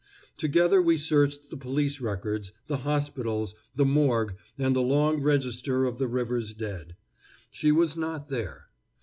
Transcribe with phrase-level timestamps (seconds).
[0.35, 5.99] Together we searched the police records, the hospitals, the morgue, and the long register of
[5.99, 6.95] the river's dead.
[7.51, 8.69] She was not there.